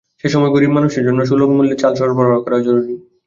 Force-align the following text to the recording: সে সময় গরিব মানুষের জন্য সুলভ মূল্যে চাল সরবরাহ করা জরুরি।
সে 0.21 0.27
সময় 0.29 0.51
গরিব 0.51 0.71
মানুষের 0.71 1.05
জন্য 1.07 1.19
সুলভ 1.25 1.49
মূল্যে 1.51 1.75
চাল 1.81 1.93
সরবরাহ 1.95 2.39
করা 2.45 2.57
জরুরি। 2.65 2.93